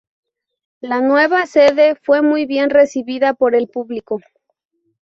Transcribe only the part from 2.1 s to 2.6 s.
muy